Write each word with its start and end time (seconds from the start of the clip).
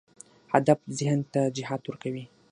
هدف 0.53 0.79
ذهن 0.99 1.19
ته 1.33 1.41
جهت 1.57 1.81
ورکوي. 1.85 2.23